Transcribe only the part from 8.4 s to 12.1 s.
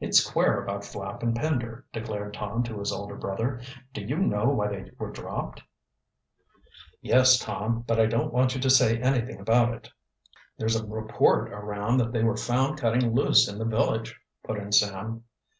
you to say anything about it." "There's a report around that